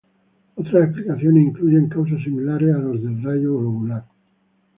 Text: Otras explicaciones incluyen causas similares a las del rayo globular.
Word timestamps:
Otras 0.55 0.85
explicaciones 0.85 1.45
incluyen 1.49 1.87
causas 1.87 2.23
similares 2.23 2.73
a 2.73 2.79
las 2.79 3.03
del 3.03 3.21
rayo 3.21 3.55
globular. 3.59 4.03